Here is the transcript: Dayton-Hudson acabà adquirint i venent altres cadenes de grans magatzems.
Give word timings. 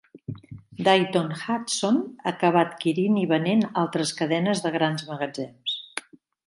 Dayton-Hudson 0.87 1.99
acabà 2.33 2.65
adquirint 2.69 3.21
i 3.25 3.27
venent 3.35 3.65
altres 3.83 4.17
cadenes 4.23 4.67
de 4.67 4.77
grans 4.79 5.11
magatzems. 5.13 5.81